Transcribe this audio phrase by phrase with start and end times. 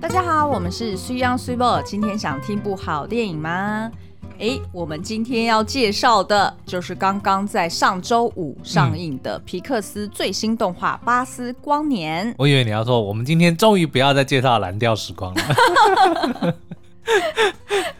[0.00, 3.90] 大家好，我们是水 young 水某，今天想听部好电影吗？
[4.38, 12.32] 哎，我们今天要介绍的就是刚刚在上周五上映的皮克斯最新动画《巴斯光年》。
[12.38, 16.56] 我以为你要说，我们今天终于不要再介绍蓝调时光了。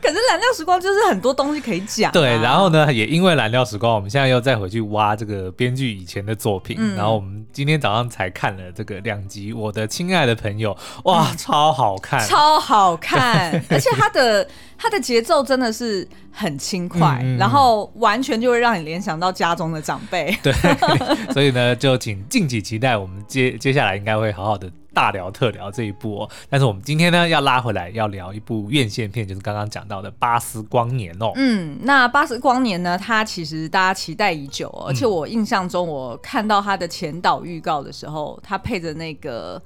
[0.03, 2.13] 可是蓝调时光就是很多东西可以讲、啊。
[2.13, 6.77] 对，然后呢，也因为蓝调时光，我们现在又再回去挖这个编剧以前的作品。
[6.79, 20.37] 嗯、然后我们今天早上才看了这个两集，《我的亲爱的朋友》，哇，嗯、超好看，超好看， 而且他的他的节奏真的是很轻快，嗯、然后完全就会让你联想到家中的长辈。
[20.43, 20.53] 对，
[21.33, 24.71] 所以呢，就请敬请期待，我们接接下来应该会好好的。
[24.93, 31.33] 大聊特聊这一部哦，但是我们今天呢要拉回来要聊一部院线片，就是刚刚讲到的《巴斯光年》哦。
[31.37, 39.63] 嗯，那《巴斯光年》呢，它其实大家期待已久，而且我印象中我看到它的前导预告的时候，它配着那个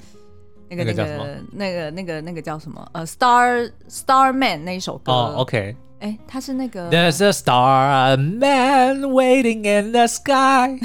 [0.69, 5.13] 那个那个那个那个那个那个叫什么呃，Star Starman 那一首歌。
[5.13, 5.77] 哦，OK。
[6.05, 6.91] 哎，他是那个。
[6.91, 10.79] There's a star, a man waiting in the sky，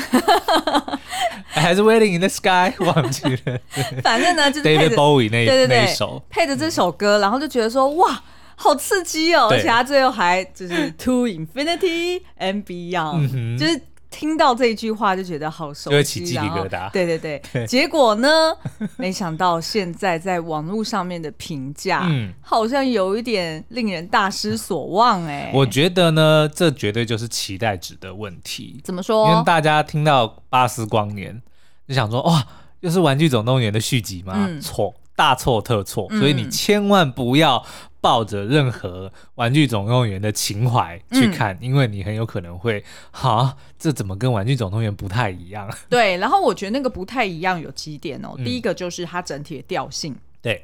[1.49, 2.73] 还是 waiting in the sky？
[2.79, 3.59] 忘记了。
[4.01, 8.23] 反正呢，就是 David Bowie 那对对对那首，配着这首歌，然后就觉得说哇，
[8.55, 9.49] 好刺激哦！
[9.51, 13.81] 而且他最后还就是 To Infinity and Beyond，就是。
[14.09, 16.91] 听到这一句话就觉得好熟悉，就会起鸡皮疙瘩。
[16.91, 18.27] 对对对，对 结果呢？
[18.97, 25.51] 没想到现在在网络上面的评价，嗯，好像有一点令人大失所望哎。
[25.53, 28.81] 我觉得呢，这绝对就是期待值的问题。
[28.83, 29.29] 怎么说？
[29.29, 31.35] 因为大家听到《巴斯光年》，
[31.87, 32.45] 就想说哇，
[32.79, 34.33] 又是《玩具总动员》的续集吗？
[34.35, 36.09] 嗯、错，大错特错。
[36.17, 37.63] 所以你千万不要。
[38.01, 45.69] 抱着任何玩具总动员的情怀去看，嗯、因为你很有可能会，哈，这怎么跟玩具总动员不太一样？
[45.89, 48.35] 对，然后我觉得那个不太一样有几点哦。
[48.37, 50.63] 嗯、第一个就是它整体的调性，对，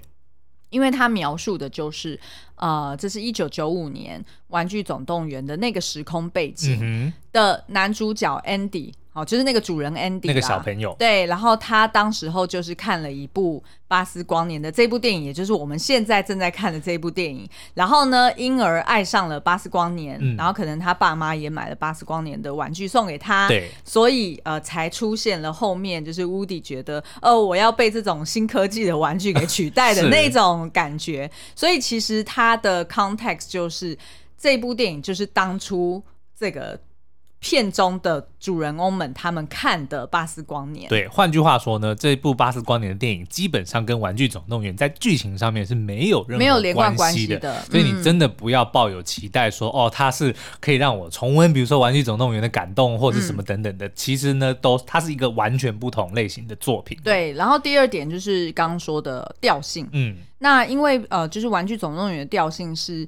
[0.70, 2.20] 因为它描述的就是，
[2.56, 8.94] 呃，这是一九九五年玩具总动员的那个时空背景的男主角 Andy。
[9.16, 33.98] 哦，就是那个主人 Andy 那个小朋友，对，然后他当时候就是看了一部《巴斯光年》的这部电影，也就是我们现在正在看的这部电影，然后呢，因而爱上了巴斯光年，嗯、然后可能他爸妈也买了巴斯光年的玩具送给他，对，所以呃，才出现了后面就是 Woody 觉得，哦，我要被这种新科技的玩具给取代的 那种感觉，所以其实他的 context 就是
[34.38, 36.04] 这部电影就是当初
[36.38, 36.78] 这个。
[37.46, 40.88] 片中的主人翁们，他们看的《巴斯光年》。
[40.90, 47.62] 对，换句话说呢，这一部《巴斯光年》的电影基本上跟《玩具总动员》在剧情上面是没有任何关系的，没有连贯关系的。
[47.70, 53.86] 所以你真的不要抱有期待说，说、嗯、哦，它是可以让我重温，比如说《玩具总动员》的感动或者什么等等的。
[53.86, 56.98] 嗯、其实呢，都它是一个完全不同类型的作品。
[57.04, 59.88] 对，然后第二点就是刚刚说的调性。
[59.92, 63.08] 嗯，那因为呃，就是《玩具总动员》的调性是。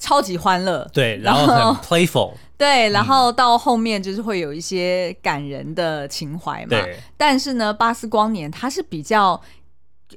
[0.00, 6.70] 超级欢乐，对，然后很 playful，对，然后到后面就是会有一些感人的情怀嘛。
[6.70, 9.40] 对，但是呢，巴斯光年它是比较，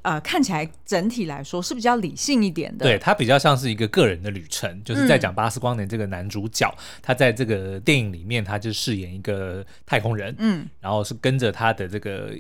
[0.02, 2.84] 呃，看起来整体来说是比较理性一点的。
[2.84, 12.32] 对，他比较像是一个个人的旅程，就是在讲巴斯光年这个男主角，嗯、他在这个电影里面，他就饰演一个太空人，嗯，然后是跟着他的这个。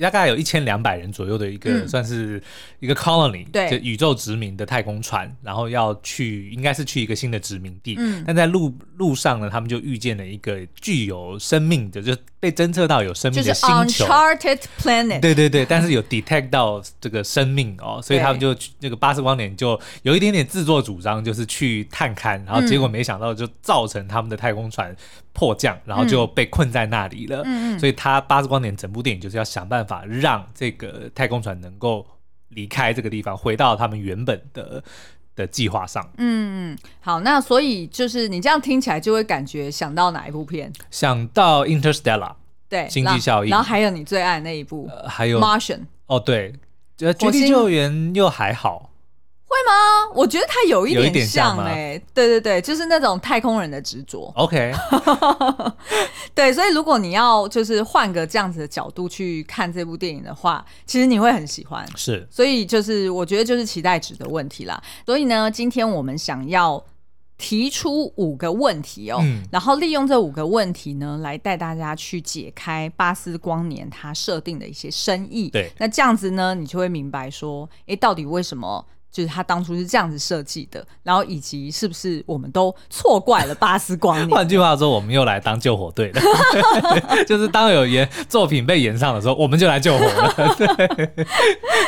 [0.00, 2.42] 大概有一千两百人左右的一个，嗯、算是
[2.80, 7.96] 一个 colony，对，就宇宙殖民的太空船，然后要去，应该是去一个新的殖民地。
[7.98, 15.20] 嗯，但在路路上呢，他们就遇见了一个具有生命的，就被侦测到有生命的星球，Uncharted Planet。
[15.20, 24.94] 对对对，但是有 detect 到这个生命哦，所以他们就那个巴斯光年就有一点点自作主张，就是去探勘，然后结果没想到就造成他们的太空船
[25.32, 27.42] 迫降，然后就被困在那里了。
[27.44, 32.06] 嗯，所以他巴斯光年整部电影就是要想办法让这个太空船能够
[32.48, 34.82] 离开这个地方，回到他们原本的
[35.34, 36.06] 的计划上。
[36.18, 40.72] 嗯，好，那所以就是你这样听起来就会感觉想到哪一部片？
[40.90, 42.34] 想到 Interstellar，
[42.68, 43.48] 对，经济效益。
[43.48, 45.80] 然后还有你最爱的那一部，呃、还有 Martian。
[46.06, 46.54] 哦，对，
[46.96, 48.91] 绝地救援又还好。
[49.52, 50.12] 会吗？
[50.14, 54.32] 我觉得他有一点像哎、欸，对对对，就是那种太空人的执着。
[54.34, 54.72] OK，
[56.34, 61.86] 对，所以如果你要就是换个这样子的角度去看这部电影的话，其实你会很喜欢。
[61.96, 64.82] 是，所以就是我觉得就是期待值的问题啦。
[65.04, 66.82] 所以呢，今天我们想要
[67.36, 75.50] 提出五个问题哦，嗯、然后利用这五个问题呢，来带大家去解开巴斯光年它设定的一些深意。
[75.50, 78.86] 对，那这样子呢，你就会明白说，哎，到底为什么？
[79.12, 84.28] 就是他当初是这样子设计的，然后以及是不是我们都错怪了巴斯光年？
[84.34, 86.20] 换句话说，我们又来当救火队了，
[87.28, 90.34] 就是当有演作品被延上的时候，我们就来救火了。
[90.56, 91.26] 对，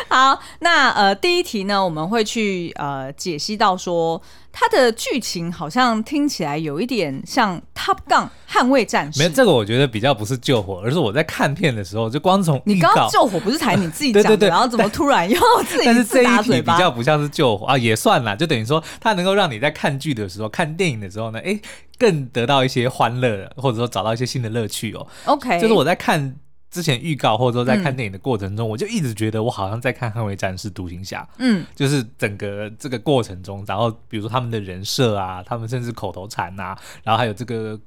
[0.09, 4.20] 好，那呃第一题呢，我们会去呃解析到说。
[4.56, 9.19] 它的剧情好像听起来有一点像《Top Gun》捍卫战士。
[9.19, 16.75] 没有这个，我觉得比较不是救火，而是我在看片的时候，就光从你刚刚救火不是才你自己 讲的，对对对，然后怎么突然又自己自打嘴巴？
[16.77, 21.59] 比较不像是救火啊，也算啦，就等于说它能够让你在看剧的时候、看电影的时候呢，哎，
[21.99, 25.05] 更得到一些欢乐，或者说找到一些新的乐趣哦。
[25.25, 26.37] OK，就是我在看。
[26.75, 31.23] 之前预告或者说在看电影的过程中，嗯、我就一直觉得我好像在看《捍卫战士》《独行侠》。
[31.38, 37.79] 嗯，就是整个这个过程中，然后比如说他们的人设啊，他们甚至口头禅啊，然后还有这个。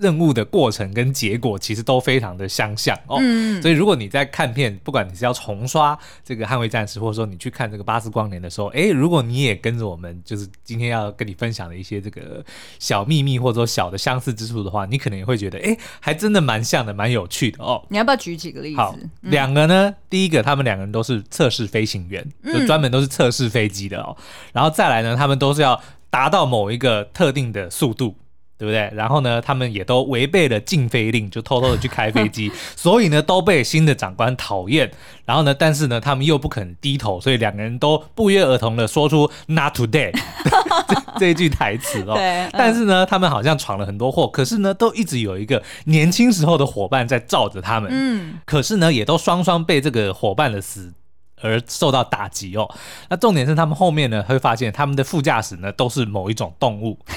[0.00, 12.42] 任务的过程跟结果其实都非常的相像哦，嗯、所以如果你在看片，不管你是要重刷这个《捍卫战士》，或者说你去看这个《巴斯光年》的时候，哎，如果你也跟着我们，就是今天要跟你分享的一些这个
[12.78, 17.84] 小秘密或者说小的相似之处的话，你可能也会觉得，哎，还真的蛮像的，蛮有趣的哦。
[17.90, 18.76] 你要不要举几个例子？
[18.78, 24.16] 好，两个呢，嗯、第一个，他们两个人都是测试飞行员，就专门都是测试飞机的哦。
[24.18, 24.24] 嗯、
[24.54, 28.16] 然后再来呢，他们都是要达到某一个特定的速度。
[28.60, 28.90] 对不对？
[28.94, 34.90] 然后呢，他们也都违背了禁飞令，就偷偷的去开飞机， 所以呢，都被新的长官讨厌。
[35.24, 40.12] 然后呢，但是呢，他们又不肯低头，所以两个人都不约而同的说出 “Not today”
[40.86, 42.12] 这这一句台词哦。
[42.16, 42.50] 对。
[42.52, 47.90] 但是呢，他们好像闯了很多祸，可是呢，都一直有一个年轻时候的伙伴在罩着他们。
[47.90, 48.40] 嗯。
[48.44, 50.92] 可是呢，也都双双被这个伙伴的死
[51.40, 52.70] 而受到打击哦。
[53.08, 56.98] 那重点是，他们后面呢会发现，他们的副驾驶呢都是某一种动物。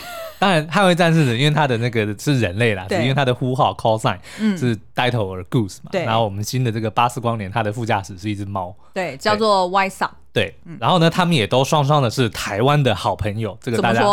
[0.43, 4.17] 当然，捍卫战士的，因为他的那个是人类啦，对因为他的呼号 call sign
[4.59, 5.89] 是 or Goose 嘛。
[5.89, 6.03] 对。
[6.03, 10.09] 然后我们新的这个巴斯光年，他的副驾驶是一只猫，对，叫做 Sox。
[10.33, 10.53] 对。
[10.81, 13.57] 然后呢，他们也都双双的是台湾的好朋友。
[13.61, 14.03] 这个大家，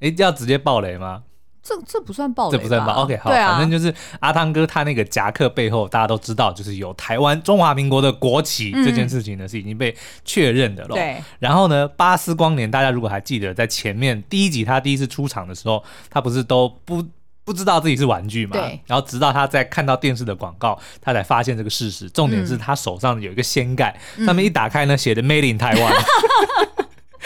[0.00, 1.22] 哎，要直接爆雷吗？
[1.66, 3.02] 这这不算爆，这不算爆。
[3.02, 9.92] OK，好，啊、反正就是阿汤哥他那个夹克背后，大家都知道，就是有台湾中华民国的国旗、嗯、这件事情呢，是已经被
[10.24, 10.90] 确认的了。
[10.90, 11.20] 对。
[11.40, 17.04] 然后呢，巴斯光年，大家如果还记得，在前面第一集他第一次出场的时候，他不是都不
[17.44, 18.52] 不知道自己是玩具嘛？
[18.52, 18.80] 对。
[18.86, 22.08] 然后直到他在看到电视的广告，他才发现这个事实。
[22.10, 25.92] 重点是他手上有一个掀盖，嗯、上面一打开呢，写的 Made in Taiwan。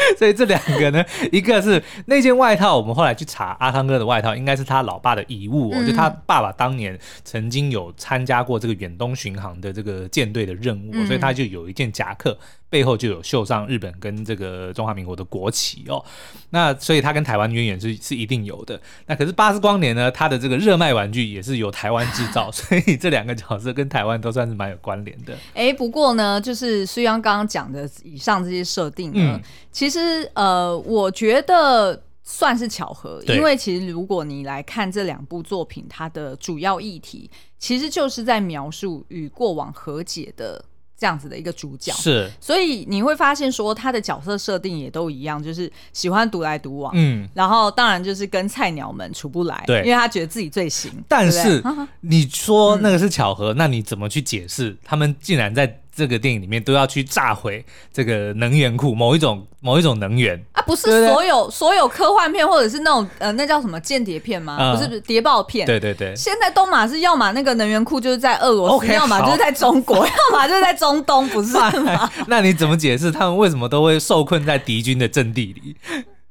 [0.19, 12.37] 所以这两个呢，一个是那件外套，我们后来去查阿汤哥的外套，应该是他老爸的遗物哦，嗯、就他爸爸当年曾经有参加过这个远东巡航的这个舰队的任务，嗯、所以他就有一件夹克。
[12.71, 16.03] 背后就有绣上日本跟这个中华民国的国旗哦，
[16.51, 18.81] 那所以他跟台湾渊源是是一定有的。
[19.07, 25.35] 那可是巴斯光年呢，它的这个热卖玩具也是由台湾制造， 所以这两个角色跟台湾都算是蛮有关联的。
[25.53, 29.43] 哎、欸，不过呢，就是虽然刚刚讲的以上这些设定呢，嗯、
[29.73, 37.29] 其实呃，我觉得算是巧合，因为其实如果你来看这两部作品，它的主要议题
[37.59, 40.65] 其实就是在描述与过往和解的。
[41.01, 41.91] 这样子的一个主角。
[41.95, 50.93] 是，所以你会发现说他的角色设定也都一样，就是喜欢独来独往，嗯，然后当然就是跟菜鸟们处不来，对，因为他觉得自己最行。
[51.09, 51.63] 但是
[52.03, 54.77] 你说那个是巧合，嗯、那你怎么去解释？
[54.85, 55.81] 他们竟然在？
[56.01, 57.63] 这个电影里面都要去炸毁
[57.93, 64.57] 这个能源库，某一种某一种能源啊，不是所有对对所有科幻片或者是那种呃，那叫什么间谍片吗？
[64.59, 65.67] 嗯、不是不是谍报片。
[65.67, 66.17] 对对对。
[66.17, 72.11] 现在东马是要么那个能源库就是在俄罗斯，okay, 要么就是在中国，好 要么就是在中东，不是吗？
[72.27, 75.77] 那你怎么解释他们为什么都会受困在敌军的阵地里？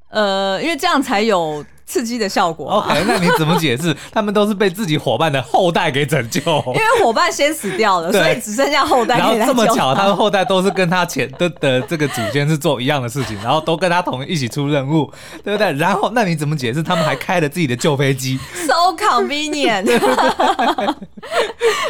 [0.09, 1.65] 呃，因为这样才有。
[1.89, 2.73] 刺激的效果。
[2.73, 3.97] OK，那你怎么解释？
[4.11, 9.17] 他们都是被自己伙伴的后代给拯救，因为伙伴先死掉了，所以只剩下后代。
[9.17, 15.11] 然后这么巧，他们后代都是跟他前的的这个祖先是做一样的事情，然后都跟他同一起出任务，
[15.43, 15.73] 对不对？
[15.79, 16.83] 然后那你怎么解释？
[16.83, 19.89] 他们还开了自己的旧飞机，so convenient。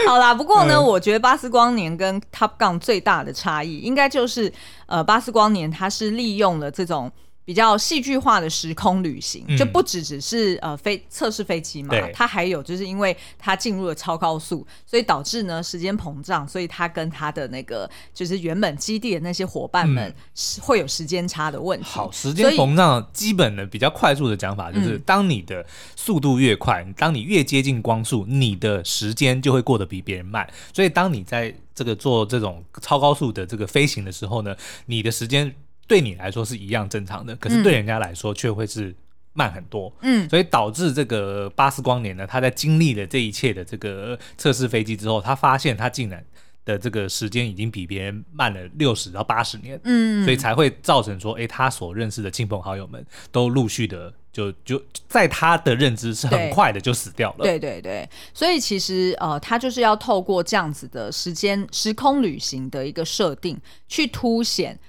[0.07, 4.49] 好啦，不过呢，嗯、我觉得巴斯光年跟 Top Gun 最大的差异，应该就是
[4.85, 7.11] 呃，巴斯光年它是利用了这种。
[7.49, 21.87] 比较戏剧化的时空旅行，就不只只是呃飞测试飞机嘛，它还有就是因为它进入了超高速，所以导致呢时间膨胀，所以它跟它的那个就是原本基地的那些伙伴们是会有时间差的问题。
[21.87, 25.65] 好，时间膨胀基本的比较快速的讲法就是，当你的
[25.95, 30.47] 速度越快，当你越接近光速，你的时间就会过得比别人慢。
[30.71, 35.51] 所以当你在这个做这种超高速的这个飞行的时候呢，你的时间。
[35.89, 38.95] 对你来说是一样正常的，可是对人家来说却会是
[39.33, 39.91] 慢很多。
[40.01, 46.23] 嗯，所以导致这个巴斯光年呢，他在经历了这一切的这个测试飞机之后，他发现他竟然
[46.63, 64.79] 的这个时间已经比别人慢了六十到八十年，嗯，所以才会造成说，哎，他所认识的亲朋好友们都陆续的就就在他的认知是很快的就死掉了，对对对，所以其实呃，他就是要透过这样子的时间时空旅行的一个设定，去凸显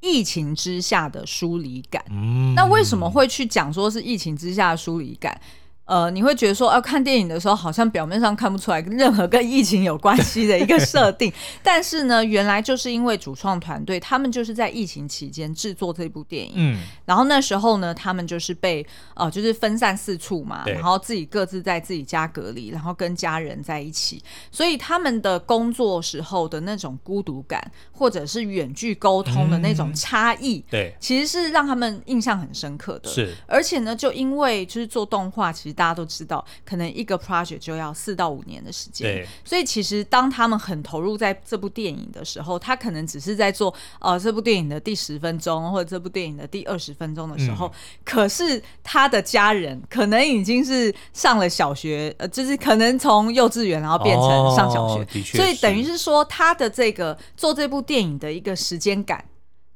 [0.00, 2.04] 疫情之下的疏离感。
[2.10, 5.40] 嗯，那为什么会去讲说是疫情之下的疏离感？
[5.86, 27.62] 呃，你会觉得说，要、啊、看电影的时候，好像表面上看不出来任何跟疫情有关系的一个设定， 但是呢，原来就是因为主创团队他们就是在疫情期间制作这部电影，嗯，然后那时候呢，他们就是被呃，就是分散四处嘛，然后自己各自在自己家隔离，然后跟家人在一起，所以他们的工作时候的那种孤独感，
[27.92, 35.75] 或者是远距沟通的那种差异，对、嗯，其实是让他们印象很深刻的，是，而且呢，就因为就是做动画，其实。
[35.76, 39.28] 大家都知道，可能一个 project 就要四到五年的时间，对。
[39.44, 47.72] 所以其实当他们很投入在这部电影的时候，他可能只是在做呃这部电影的第十分钟，或者这部电影的第二十分钟的时候，嗯，
[48.04, 55.06] 可是他的家人可能已经是上了小学，呃，就是可能从幼稚园然后变成上小学，哦，
[55.36, 59.24] 所以等于是说他的这个做这部电影的一个时间感，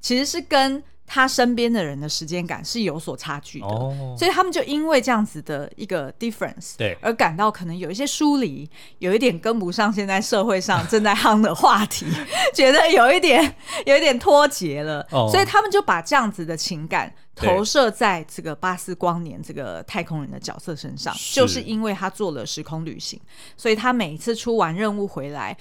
[0.00, 0.82] 其实是跟。
[1.12, 12.06] 他身边的人的时间感是有所差距的，哦，所以他们就因为这样子的一个 difference，对，而感到可能有一些疏离，有一点跟不上现在社会上 正在夯的话题，
[12.54, 23.20] 觉得有一点有一点脱节了，哦，所以他们就把这样子的情感投射在这个巴斯光年这个太空人的角色身上，就是因为他做了时空旅行，
[23.56, 25.56] 所以他每一次出完任务回来，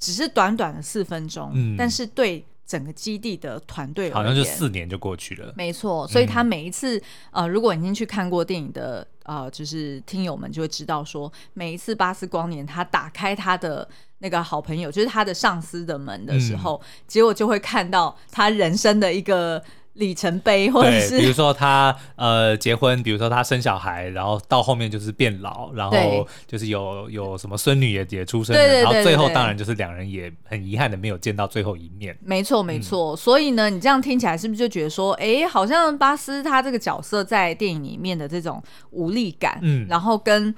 [0.00, 2.44] 只是短短的四分钟，嗯，但是对。
[2.68, 6.06] 整个基地的团队好像就四年就过去了，没错。
[6.06, 6.98] 所以他每一次，
[7.30, 19.64] 嗯、呃，如果已经去看过电影的，呃，就是听友们就会知道说，每一次巴斯光年他打开他的那个好朋友，就是他的上司的门的时候，嗯、结果就会看到他人生的一个。
[19.98, 32.16] 里程碑，或者是比如说他呃结婚，比如说他生小孩，然后到后面就是变老，然后就是有有什么孙女也也出生了，然后最后当然就是两人也很遗憾的没有见到最后一面。
[32.24, 40.54] 没错没错，嗯，所以呢，你这样听起来是不是就觉得说，哎，好像巴斯他这个角色在电影里面的这种无力感，嗯，然后跟。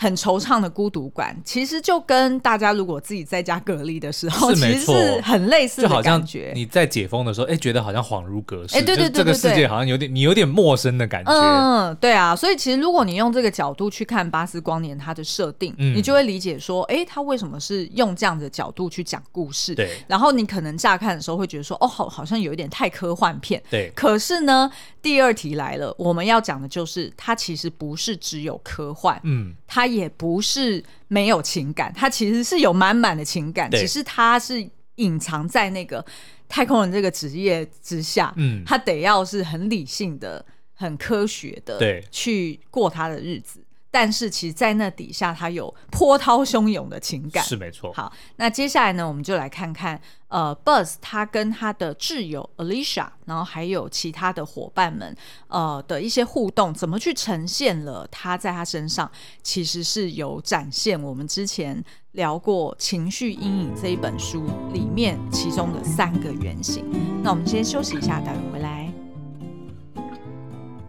[0.00, 6.52] 很惆怅的孤独感，其实就跟大家如果自己在家隔离的时候，其实是很类似的感觉。
[6.54, 11.32] 你在解封的时候，哎，觉得好像恍如隔世，哎，对对对，这个世界好像有点你有点陌生的感觉。
[11.32, 19.74] 嗯，对啊，所以其实如果你用这个角度去看巴斯光年它的设定，嗯，你就会理解说，哎，他为什么是用这样的角度去讲故事？
[19.74, 19.90] 对。
[20.06, 23.60] 然后你可能乍看的时候会觉得说，哦，好，好像有一点太科幻片。
[23.68, 23.90] 对。
[23.96, 24.70] 可是呢，
[25.02, 29.87] 第二题来了，我们要讲的就是，它其实不是只有科幻，嗯，它。
[29.88, 36.04] 也不是没有情感，他其实是有满满的情感，只是他是隐藏在那个
[36.48, 43.64] 太空人这个职业之下，嗯，他得要是很理性的、很科学的，对，去过他的日子。
[44.00, 47.92] 但是其实，在那底下，他有波涛汹涌的情感，是没错。
[47.92, 55.16] 好，那接下来呢，我们就来看看，呃，Buzz 他跟他的挚友 Alicia，然后还有其他的伙伴们，
[55.48, 59.10] 呃的一些互动，怎么去呈现了他在他身上，
[59.42, 66.84] 其实是有展现我们之前聊过《情绪阴影》这一本书里面其中的三个原型。
[67.24, 68.92] 那我们先休息一下，待会回来，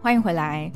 [0.00, 0.70] 欢迎回来。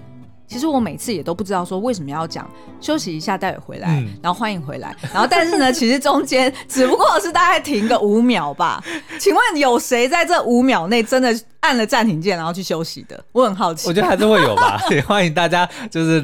[0.46, 2.48] 其实我每次也都不知道说为什么要讲
[2.80, 8.82] 休息一下，待会回来，嗯，然后欢迎回来，然后但是呢， 其实中间只不过是大概停个五秒吧。
[9.18, 13.22] 请问有谁在这五秒内真的按了暂停键，然后去休息的？
[13.32, 13.88] 我很好奇。
[13.88, 14.80] 我觉得还是会有吧。
[14.90, 16.22] 也 欢迎大家就是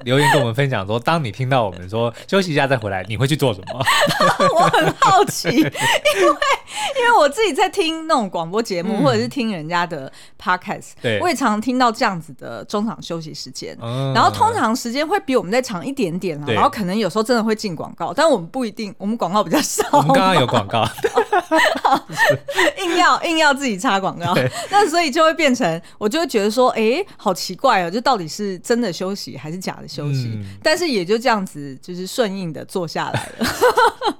[0.04, 3.84] 留言跟我们分享说，当你听到我们说休息一下再回来，你会去做什么？
[4.54, 19.84] 我很好奇，因为因为我自己在听那种广播节目，嗯，或者是听人家的 podcast，对，我也常常听到这样子的中场休息时间，嗯，然后通常时间会比我们再长一点点，然后可能有时候真的会进广告，但我们不一定，我们广告比较少。
[19.92, 20.88] 我们刚刚有广告，
[22.82, 24.34] 硬要硬要自己插广告。
[24.70, 30.30] 那所以就会变成，我就会觉得说，哎、欸，好奇怪哦，就到底是真的休息还是假的休息？
[30.32, 33.46] 嗯、但是也就这样子，就是顺应的坐下来了。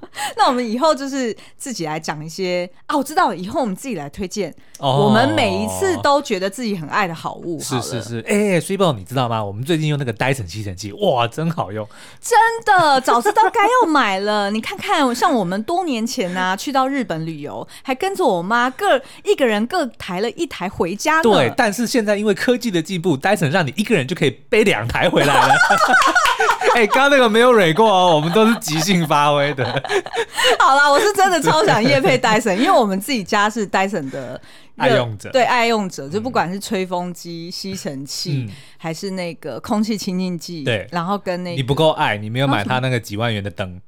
[0.37, 7.59] 那我们以后就是自己来讲一些啊，我知道了，以后我们自己来推荐我们每一次都觉得自己很爱的好物。
[7.59, 9.43] 是是是，哎、欸，水宝，你知道吗？
[9.43, 11.87] 我们最近用那个戴森吸尘器，哇，真好用！
[12.19, 14.49] 真的，早知道该要买了。
[14.51, 21.21] 你看看，像我们多年前呢、啊，去到日本旅游，还跟着我妈各一个人各抬了一台回家。
[21.21, 25.53] 对，但是现在因为科技的进步，，Dyson 让你一个人就可以背两台回来了。
[26.73, 30.00] 哎、欸，刚刚那个没有蕊过哦，我们都是即兴发挥的。
[30.59, 34.39] 好啦，我是真的超想夜配 Dyson，因为我们自己家是 Dyson 的
[34.77, 43.79] 爱用者，对爱用者，就不管是吹风机、吸尘器，嗯、还是那个空气清净剂，对，然后跟那个、你不够爱，你没有买他那个几万元的灯。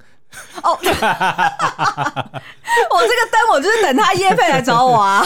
[0.61, 0.93] 哦， 我这
[3.07, 5.25] 个灯我就是等他夜配来找我啊。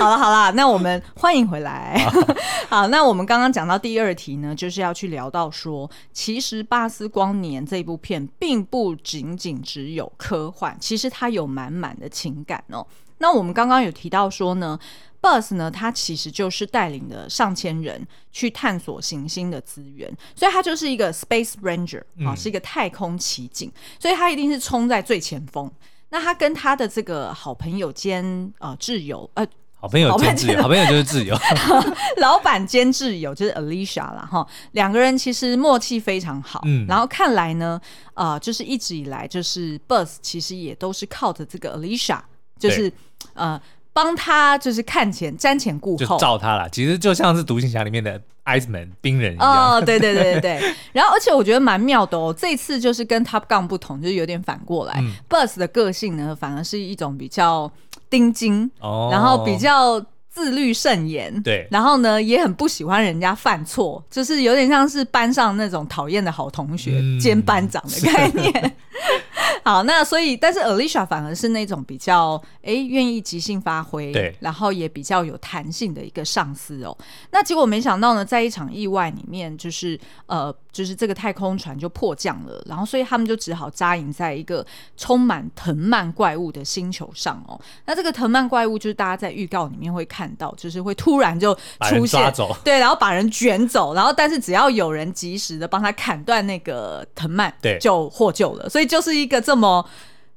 [0.00, 2.04] 好了好了，那我们欢迎回来。
[2.68, 12.86] 好，那我们刚刚讲到第二题呢，就是要去聊到说，其实《巴斯光年》这部片并不仅仅只有科幻，其实它有满满的情感哦。
[13.18, 14.78] 那我们刚刚有提到说呢。
[15.18, 25.68] Buzz 呢，他其实就是带领了上千人去探索行星的资源，所以他就是一个 Space Ranger 啊，是一个太空奇警，所以他一定是冲在最前锋。
[26.10, 29.44] 那他跟他的这个好朋友兼呃挚友呃，
[29.74, 31.36] 好朋友兼挚友，好朋友就是挚友，
[32.20, 36.62] 老板兼挚友就是 Alicia 啦哈，两个人其实默契非常好。
[36.66, 37.80] 嗯，然后看来呢，
[38.14, 42.20] 呃，就是一直以来就是 Buzz 其实也都是靠着这个 Alicia，
[42.58, 42.92] 就是
[43.34, 43.60] 呃。
[43.92, 46.68] 帮他就是看前瞻前顾后，就罩他了。
[46.68, 49.72] 其实就像是独行侠里面的 Iceman 冰人一样。
[49.72, 50.74] 哦，对对对对对。
[50.92, 52.30] 然后，而且我觉得蛮妙的哦。
[52.36, 55.00] 这次就是跟 Top Gun 不同，就是有点反过来。
[55.00, 57.72] 嗯、Buzz 的个性呢，反而是一种比较
[58.10, 59.98] 钉钉，哦、然后比较
[60.28, 61.42] 自律慎言。
[61.42, 61.66] 对。
[61.70, 68.76] 然后呢，也很不喜欢人家犯错，就是有点像是班上那种讨厌的好同学兼班长的概念。
[69.56, 76.96] 嗯 好，那所以，但是 Alicia 反而是那种比较哎愿意即兴发挥，对，然后也比较有弹性的一个上司哦。
[77.30, 84.64] 那结果没想到呢，在一场意外里面，就是呃，就是这个太空船就迫降了，然后所以他们就只好扎营在一个
[84.96, 87.60] 充满藤蔓怪物的星球上哦。
[87.86, 91.54] 那这个藤蔓怪物就是大家在预告里面会看到，就是会突然就
[91.88, 92.32] 出现，
[92.62, 98.68] 对，然后把人卷走，然后但是只要有人及时的帮他砍断那个藤蔓，对，就获救了。
[98.68, 99.88] 所以就是一个这么。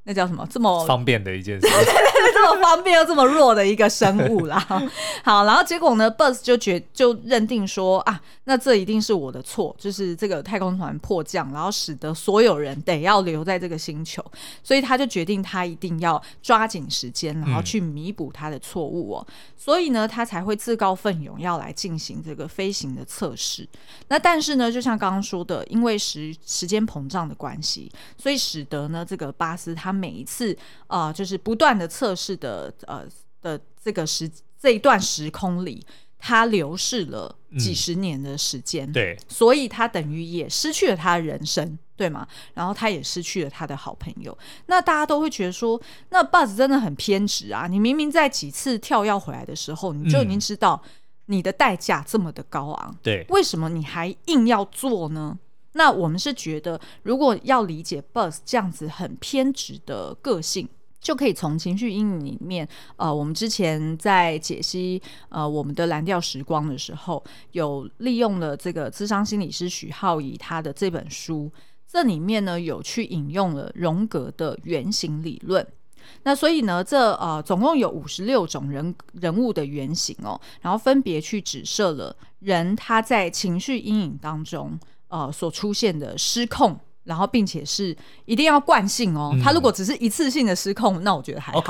[0.03, 0.47] 那叫什么？
[0.49, 1.67] 这么方便的一件事，
[2.41, 4.59] 这么方便又这么弱的一个生物啦。
[5.23, 14.23] 好，然后结果呢，Buzz 就觉就认定说啊，那这一定是我的错，就是这个太空船迫降，然后使得所有人得要留在这个星球，
[14.63, 19.27] 所以他就决定他一定要抓紧时间，然后去弥补他的错误哦。
[19.57, 23.67] 所以呢，他才会自告奋勇要来进行这个飞行的测试。
[24.07, 33.05] 那但是呢，就像刚刚说的，因为时时间膨胀的关系，所以使得呢，这个巴斯他每一次啊、就是不断的测试的呃
[33.41, 35.85] 的这个时这一段时空里，
[36.17, 42.27] 他流逝了几十年的时间，嗯、对，所以他等于也失去了他的人生，对吗？
[42.53, 44.37] 然后他也失去了他的好朋友。
[44.65, 47.67] 那大家都会觉得说，那 Buzz 真的很偏执啊！
[47.67, 50.81] 你明明在几次跳跃回来的时候，你就已经知道
[51.27, 55.39] 你的代价这么的高昂，对、嗯，为什么你还硬要做呢？
[55.73, 60.67] 那我们是觉得，如果要理解 Buzz 这样子很偏执的个性，
[60.99, 71.51] 就可以从情绪阴影里面，呃，我们之前在解析呃我们的蓝调时光的时候，有利用了这个咨商心理师许浩仪他的这本书，
[71.87, 75.65] 这里面呢有去引用了荣格的原型理论。
[76.23, 84.79] 那所以呢，这呃总共有五十六种人人物的原型哦，然后分别去指涉了人他在情绪阴影当中。
[85.11, 87.95] 呃，所出现的失控，然后并且是
[88.25, 89.35] 一定要惯性哦。
[89.43, 91.63] 他、嗯、如果只是一次性的失控，那我觉得还好。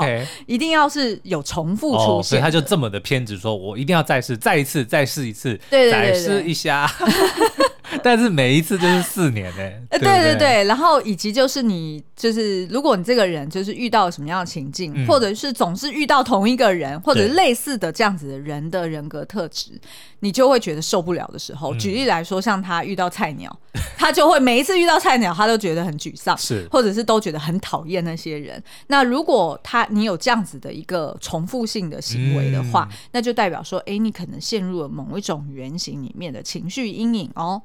[0.46, 6.88] 一定要是有重复出现、哦，所以他就这么的偏执，说我一定要再试，再一次，再试一次，对对对对再试一下。
[8.02, 9.82] 但是每一次都是四年呢、欸？
[9.90, 19.72] 对对，对对，然后以及就是你就是如果你这个人就是遇到什么样的情境，嗯、或者是总是遇到同一个人或者类似的这样子的人的人格特质，
[20.20, 21.74] 你就会觉得受不了的时候。
[21.74, 23.54] 嗯、举例来说，像他遇到菜鸟，
[23.98, 28.62] 他就会每一次遇到菜鸟，他都觉得很沮丧，是或者是都觉得很讨厌那些人。
[28.86, 37.60] 那如果他你有这样子的一个重复性的行为的话，嗯、那就代表说，哎，你可能陷入了某一种原型里面的情绪阴影哦。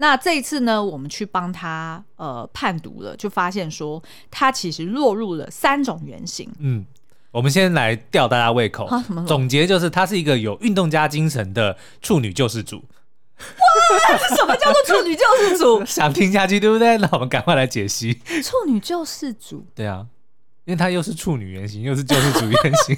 [0.00, 6.50] 那这一次呢，我们去帮他呃判读了，就发现说他其实落入了三种原型。
[6.58, 6.86] 嗯，
[7.30, 8.88] 我们先来吊大家胃口，
[9.26, 12.78] 总结就是他是一个有运动家精神的处女救世主。
[13.38, 15.84] 哇，这什么叫做处女救世主？
[15.86, 16.96] 想听下去对不对？
[16.96, 18.14] 那我们赶快来解析。
[18.42, 20.06] 处女救世主，对啊。
[20.70, 22.96] 因为他又是处女原型，又是救世主原型。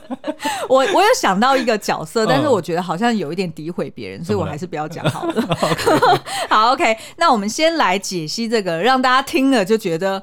[0.68, 5.56] 我我有想到一个角色，但是我觉得好像有一点诋毁别人，所以我还是不要讲好了。
[6.50, 10.22] 好，OK，那我们先来解析这个，让大家听了就觉得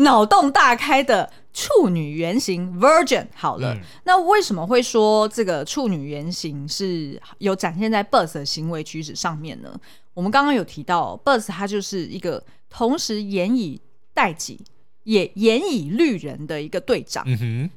[0.00, 3.28] 脑洞大开的处女原型 Virgin。
[3.34, 9.70] 好了，那为什么会说这个处女原型是有展现在 Buzz 的行为举止上面呢？
[10.12, 13.80] 我们刚刚有提到，Buzz 他就是一个同时严以
[14.12, 14.60] 待己。
[15.06, 17.24] 也严以律人的一个队长。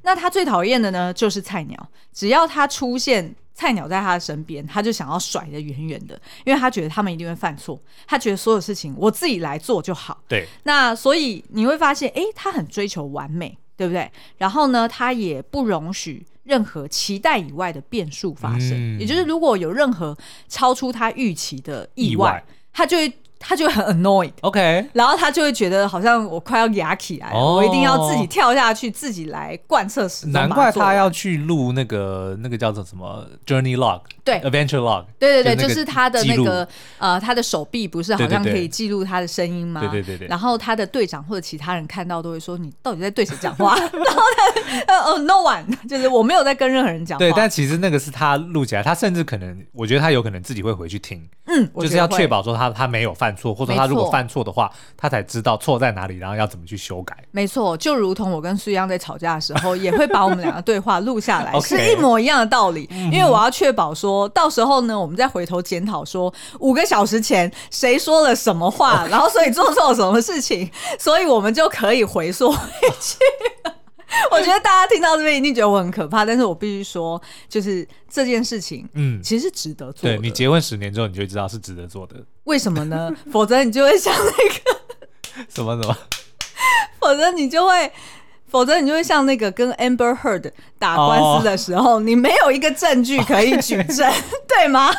[0.02, 1.90] 那他最讨厌的呢，就是菜鸟。
[2.12, 7.80] 只要他出现，菜鸟在他的身边，他就想要甩得远远的，因为他觉得他们一定会犯错。
[8.08, 10.20] 他觉得所有事情我自己来做就好。
[10.28, 10.48] 对。
[10.64, 14.12] 那所以你会发现，哎，他很追求完美，对不对？
[14.38, 18.72] 然后呢，他也不容许任何期待以外的变数发生。
[18.72, 23.14] 嗯、也就是如果有任何超出他预期的意外，意外他就会。
[23.40, 30.34] 他就会很 annoyed，OK，然后他就会觉得好像我快要压起来了，oh, 我一定要自己跳下去，自己来贯彻始终。
[30.34, 39.80] 难怪他要去录那个那个叫做什么 journey log，对，adventure log，对对对，就，就是他的那个呃，他的手臂不是好像可以记录他的声音吗？
[39.80, 40.28] 对对对对。
[40.28, 44.22] 然后他的队长或者其他人看到都会说：“你到底在对谁讲话？” 然后
[44.86, 47.20] 他呃，no one，就是我没有在跟任何人讲话。
[47.20, 53.29] 对，但其实那个是他录起来，他甚至可能，我觉得他有可能自己会回去听，嗯，就是要确保说他他没有犯。
[53.36, 57.18] 错，或者他如果犯错的话，他才知道错在哪里，然后要怎么去修改。
[57.32, 62.90] 没错，就如同我跟苏央在吵架的时候，也会把我们两个对话录下来， 是一模一样的道理。
[63.12, 72.60] 因为我要确保说到时候呢，我们再回头检讨说五个小时前谁说了什么话， 然后所以做错了什么事情，所以我们就可以回溯回
[73.00, 73.18] 去。
[74.32, 80.18] 我觉得大家听到这边一定觉得我很可怕，但是我必须说，就是这件事情，嗯，其实是值得做的。
[80.18, 82.16] 对，你结婚十年之后，你就知道是值得做的。
[82.46, 83.16] 为什么呢？
[83.32, 85.96] 否则你就会像那个 什么什么，
[87.00, 87.92] 否则你就会，
[88.48, 92.02] 否则你就会像那个跟 Amber Heard 打官司的时候，oh.
[92.02, 94.16] 你没有一个证据可以举证，oh.
[94.48, 94.92] 对吗？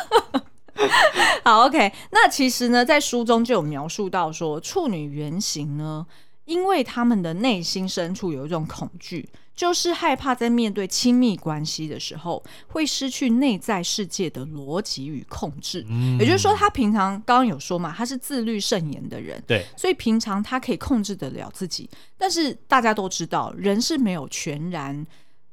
[1.43, 1.91] 好，OK。
[2.11, 6.05] 那其实呢，在书中就有描述到说，处女原型呢。
[6.45, 15.85] 因为他们的内心深处有一种恐惧，就是害怕在面对亲密关系的时候会失去内在世界的逻辑与控制。
[15.87, 21.89] 嗯，也就是说，他平常刚刚有说嘛，他是自律慎言的人，对，所以平常他可以控制得了自己。
[22.17, 25.05] 但是大家都知道，人是没有全然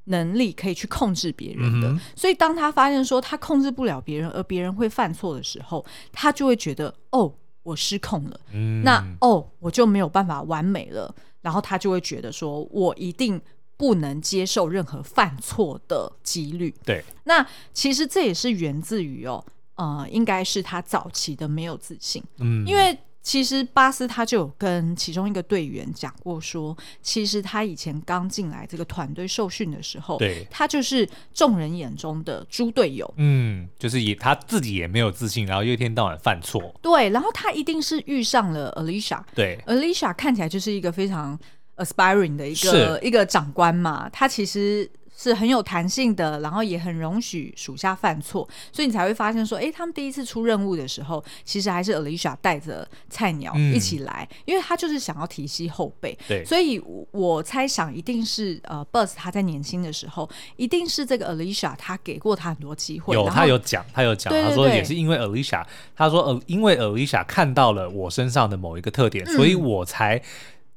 [0.05, 1.88] 能力可以去控制别人的。
[1.88, 7.35] 嗯，所以当他发现说他控制不了别人，而别人会犯错的时候，他就会觉得哦。
[7.68, 13.40] 我失控了，嗯、那哦，我就没有办法完美了，然后他就会觉得说，我一定
[13.76, 16.74] 不能接受任何犯错的几率。
[16.85, 22.98] 对，那其实这也是源自于哦，呃，应该是他早期的没有自信，嗯，因为。
[23.29, 41.38] 其实巴斯他就有跟其中一个队员讲过说，说其实他以前刚进来这个团队受训的时候，对，他就是众人眼中的猪队友，嗯，就是也他自己也没有自信，然后又一天到晚犯错，对，然后他一定是遇上了 Alicia，对，Alicia 看起来就是一个非常
[41.77, 44.91] aspiring 的一个一个长官嘛，他其实。
[45.20, 56.16] 是很有弹性的，然后也很容许属下犯错，所以你才会发现说，哎，他们第一次出任务的时候，其实还是 Alicia 带着菜鸟一起来，嗯、因为他就是想要提携后辈。
[56.28, 63.12] 对，所以我猜想一定是呃，Buzz 他在年轻的时候，一定是这个 Alicia 他给过他很多机会。
[63.12, 65.64] 有，他有讲，他有讲，他说也是因为 Alicia，
[65.96, 70.22] 他说呃，因为 Alicia 看到了我身上的某一个特点，嗯、所以我才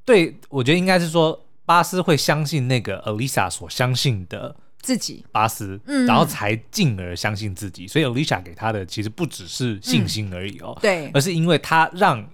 [0.04, 1.40] 对，我觉得应该是说。
[1.72, 7.88] 巴斯会相信那个 Alicia 所相信的自己，巴斯，嗯，然后才进而相信自己。
[7.88, 12.28] 所以 Alicia 给他的其实不只是信心而已哦，嗯、对，而是因为他让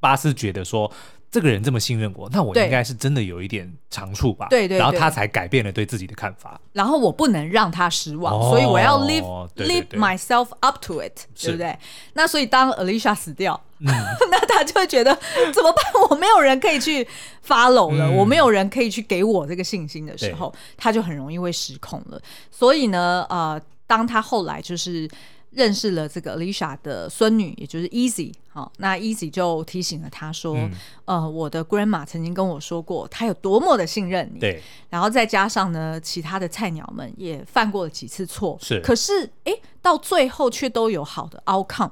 [0.00, 0.90] 巴斯觉得说，
[1.30, 4.48] 这个人这么信任我，那我应该是真的有一点长处吧？
[4.50, 6.60] 对对，然后他才改变了对自己的看法。
[6.72, 11.78] 然后我不能让他失望，所以我要 live live myself up to it，对不对？
[12.14, 13.62] 那所以当 Alicia 死掉，
[14.30, 15.14] 那他就会觉得
[15.52, 15.84] 怎么办？
[16.10, 17.06] 我没有人可以去
[17.46, 22.20] follow 了，我没有人可以去给我这个信心的时候，他就很容易会失控了。
[22.50, 25.08] 所以呢，呃，当他后来就是。
[25.52, 30.70] 认识了这个 Alicia 的孙女，也就是 Easy，好，那 Easy 就提醒了他说：“嗯、
[31.06, 41.90] 呃，我的 Grandma 曾经跟我说过，他有多么的信任你。”对，然后再加上呢，其他的菜鸟们也犯过了几次错，是，可是哎，到最后却都有好的 outcome，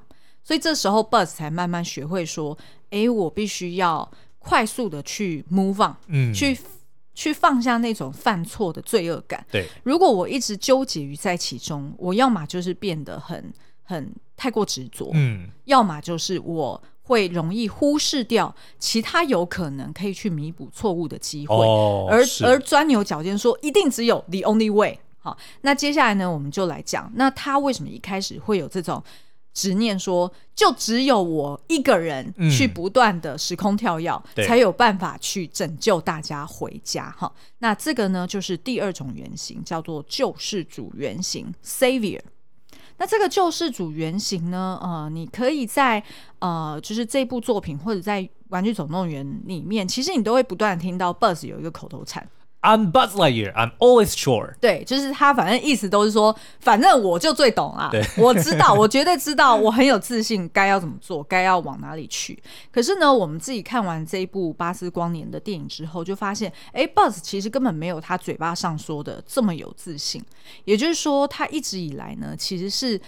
[0.49, 2.57] 所以这时候 Buzz 才慢慢学会说
[2.89, 6.59] ：“哎，我必须要快速的去 move on，嗯，去。”
[7.19, 9.45] 去放下那种犯错的罪恶感。
[9.51, 24.97] 对，如果我一直纠结于在其中，我要么就是变得很很太过执着，嗯，要么就是我会容易忽视掉其他有可能可以去弥补错误的机会，哦、而而钻牛角尖说一定只有 the only way。
[25.19, 29.03] 好，那接下来呢，我们就来讲，那他为什么一开始会有这种。
[29.59, 37.11] 执念说，就只有我一个人去不断的时空跳跃，嗯、才有办法去拯救大家回家。
[37.19, 42.21] 哈，那这个呢，就是第二种原型，叫做救世主原型 （Savior）。
[42.99, 44.79] 那这个救世主原型呢？
[44.81, 46.01] 呃，你可以在
[46.39, 52.25] 呃，就是这部作品或者在《玩具总动员》里面，其实你都会不断听到 Buzz 有一个口头禅。
[52.61, 53.53] I'm Buzz Lightyear.
[53.55, 54.55] I'm always sure.
[54.61, 62.37] 对，就是他，反正意思都是说，反正我就最懂啊， 我知道，我绝对知道，我很有自信，该要怎么做，该要往哪里去。
[62.73, 70.21] 可是呢，我们自己看完这一部《巴斯光年》的电影之后，就发现，哎，Buzz 其实根本没有他嘴巴上说的这么有自信。
[70.65, 73.01] 也就是说，他一直以来呢，其实是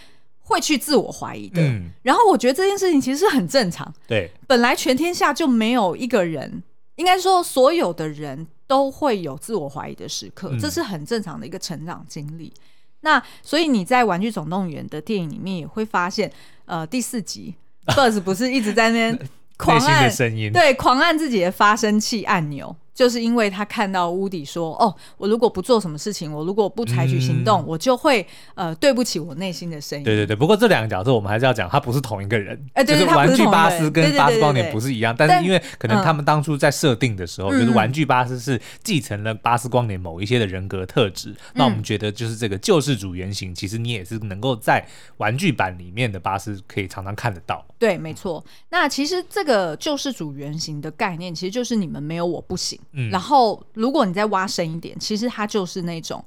[0.42, 1.60] 会去自我怀疑的。
[1.60, 1.90] 嗯。
[2.02, 3.92] 然后我觉得这件事情其实是很正常。
[4.06, 4.30] 对。
[4.46, 6.62] 本来全天下就没有一个人，
[6.94, 8.46] 应该说所有的人。
[8.70, 12.46] 都会有自我怀疑的时刻，这是很正常的一个成长经历。
[12.46, 12.62] 嗯、
[13.00, 16.30] 那所以你在《玩具总动员》的电影里面也会发现，
[16.66, 17.52] 呃，第四集
[17.86, 22.76] Buzz 不是一直在那边狂按声音，对，狂按自己的发声器按钮。
[23.00, 30.36] 就是因为他看到乌迪说：“哦，我如果不做什么事情，我如果不采取行动，嗯、我就会呃对不起我内心的声音。”对对对。
[30.36, 32.62] 不过这两个角色我们还是要讲，他不是同一个人。
[32.74, 44.86] 哎，对，就是玩具巴斯跟巴斯光年不是一样，但是因为可能他们当初在设定的时候，就是玩具巴斯是继承了巴斯光年某一些的人格特质，嗯、那我们觉得就是这个救世主原型，其实你也是能够在
[45.16, 47.64] 玩具版里面的巴斯可以常常看得到。
[47.78, 48.44] 对，没错。
[48.68, 52.78] 那其实这个救世主原型的概念，其实就是你们没有我不行。
[52.92, 53.62] 嗯，然后。
[53.74, 56.22] 如果你再挖深一点，其实它就是那种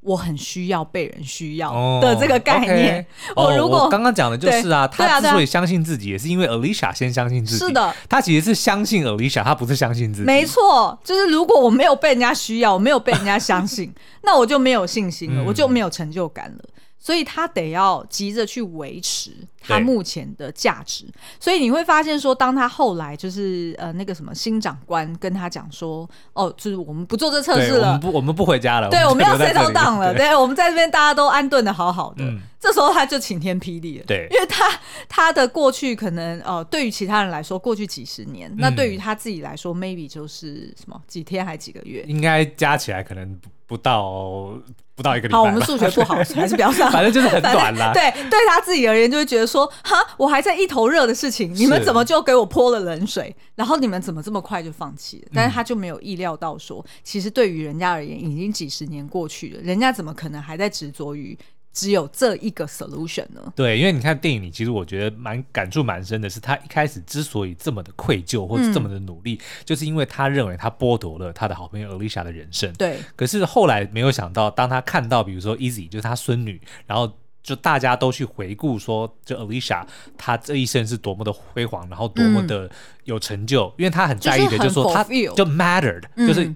[0.00, 3.06] 我很需要被人需要的这个概念。
[3.34, 7.64] 哦 okay、我如果刚刚讲的就是啊，他之所以相信自己，也是因为 Alicia 先相信自己。
[7.64, 10.26] 是的，他其实是相信 Alicia，他不是相信自己。
[10.26, 13.90] 没错，就是如果我没有被人家需要，我没有被人家相信，
[14.22, 16.64] 那我就没有信心了，嗯、我就没有成就感了。
[17.02, 21.06] 所以他得要急着去维持他目前的价值，
[21.40, 32.22] 所以你会发现说，当他后来就是呃那个什么新长官跟他讲说，哦，就是我们不做这测试了，我们不我们不回家了，对，我们要 settle down 了，对，我们在这边大家都安顿的好好的，
[32.60, 34.70] 这时候他就晴天霹雳了，对，因为他
[35.08, 44.52] 他的过去可能呃对于其他人来说过去几十年，那对于他自己来说 maybe 就是什么几天还几个月，应该加起来可能不到。
[45.00, 45.38] 不到一个礼拜。
[45.38, 46.92] 好，我们数学不好， 还是不要上。
[46.92, 47.90] 反正就是很短啦。
[47.94, 53.34] 对，对他自己而言，就会觉得说，哈，我还在一头热的事情，你们怎么就给我泼了冷水？
[53.54, 55.30] 然后你们怎么这么快就放弃了？
[55.34, 61.38] 但是他就没有意料到说，其实对于人家而言，已经几十年过去了，人家怎么可能还在执着于？
[61.72, 63.52] 只有这一个 solution 呢？
[63.54, 72.72] 对，因为你看电影里，其实我觉得蛮感触蛮深的，是他一开始之所以这么的愧疚或者这么的努力，嗯、就是因为他认为他剥夺了他的好朋友 Alicia 的人生。
[72.72, 72.98] 对。
[73.14, 79.86] 可是后来没有想到，当他看到比如说 Easy 就是他孙女，然后就大家都去回顾说，就 Alicia
[80.18, 82.68] 她这一生是多么的辉煌，然后多么的
[83.04, 86.52] 有成就，嗯、因为他很在意的，就是说他就 mattered，、嗯、就是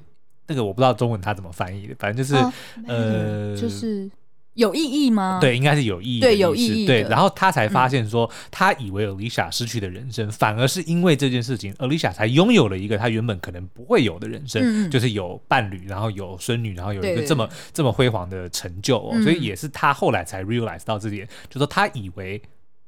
[0.49, 2.53] 那个我不知道中文他怎么翻译的，反正就是、哦、
[2.89, 4.11] 呃，就是。
[4.55, 5.39] 有意义吗？
[5.41, 6.21] 对，应该是有意义。
[6.21, 6.87] 对，有意义。
[6.87, 22.41] 对，然后他才发现说，嗯、他以为 Alicia 失去的人生，反而是因为这件事情，Alicia 才拥有了一个他原本可能不会有的人生，嗯、就是有伴侣，然后有孙女，然后有一个这么这么辉煌的成就所以也是他后来才 realize 到这点，就说他以为。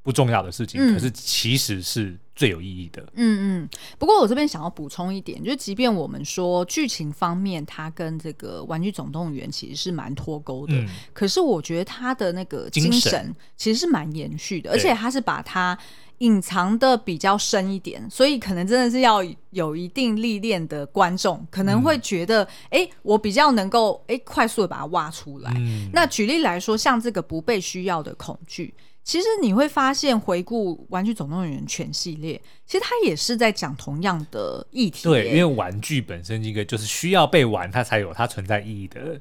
[0.06, 3.02] 不重要的事情，可是其实是最有意义的。
[3.14, 3.68] 嗯嗯。
[3.98, 15.76] 不过我这边想要补充一点，就是即便我们说剧情方面，它跟这个《玩具总动员》其实是蛮脱钩的，嗯、可是我觉得它的那个精神其实是蛮延续的，而且它是把它
[16.18, 19.18] 隐藏的比较深一点，所以可能真的是要
[19.50, 25.52] 有一定历练的观众可能会觉得，哎、嗯欸，我比较能够哎快速的把它挖出来。
[25.56, 28.72] 嗯、那举例来说，像这个不被需要的恐惧。
[29.06, 35.04] 其实你会发现，回顾《玩具总动员》全系列，其实它也是在讲同样的议题。
[35.04, 39.20] 对，因为玩具本身一个就是需要被玩，它才有它存在意义的。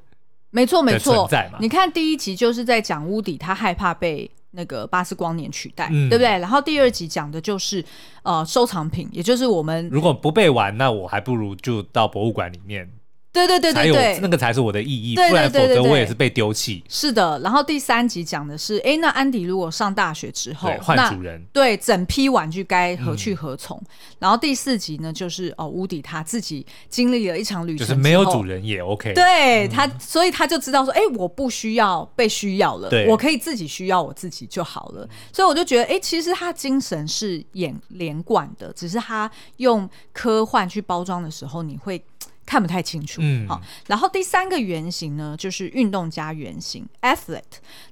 [0.49, 1.29] 没错，没错。
[1.59, 6.29] 你看第一集就是在讲乌迪，他害怕被那个巴斯光年取代，嗯、对不对？
[6.39, 7.85] 然后第二集讲的就是
[8.23, 12.89] 呃收藏品，也就是我们如果不被玩，那我还不如就到博物馆里面。
[13.35, 16.81] 对对对对对，那个才是我的意义，不然否则我也是被丢弃。
[16.87, 23.77] 是的，然后第三集讲的是，哎，那安迪如果上大学之后换主人，对，整批玩具该何去何从？
[24.19, 29.13] 然后第四集呢，就是哦，乌迪他自己经历了一场旅程，就是没有主人也 OK。
[29.13, 35.05] 对他，所以他就知道说，哎，我不需要被需要了，我可以自己需要我自己就好了。
[35.33, 42.01] 所以我就觉得，哎，其实他精神是演连贯的，只是他用科幻去包装的时候，你会。
[42.45, 43.61] 看不太清楚，嗯，好。
[43.87, 47.41] 然后第三个原型呢，就是运动家原型 （athlete）。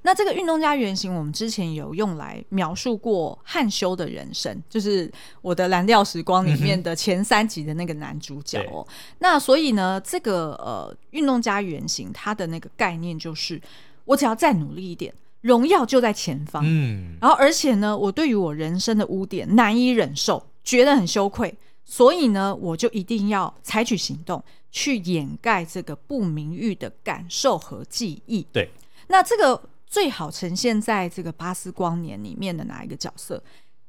[0.02, 5.10] 那这个运动家原型，我们之前有用来描述过汉修的人生，就是
[5.42, 8.86] 我的蓝调时光里面的前三集的那个男主角哦。
[8.88, 13.60] 嗯、那所以呢，这个呃运动家原型，它的那个概念就是，
[14.04, 15.12] 我只要再努力一点。
[15.40, 16.62] 荣耀就在前方。
[16.64, 28.46] 嗯，然后而且呢，我对于我人生的污点难以忍受，觉得很羞愧，所以呢，我就一定要采取行动去掩盖这个不名誉的感受和记忆。
[28.52, 28.70] 对，
[29.08, 33.42] 那这个最好呈现在这个《巴斯光年》里面的哪一个角色？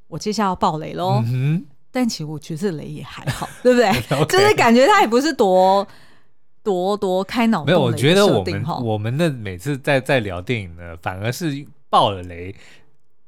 [0.08, 1.24] 我接下来要爆雷喽。
[1.26, 3.90] 嗯但其实我觉得这雷也还好， 对不对
[4.28, 5.88] 就是感觉他也不是多
[6.62, 7.68] 多多开脑洞。
[7.68, 12.54] 没有，我觉得我们我们的每次在在聊电影呢，反而是爆了雷，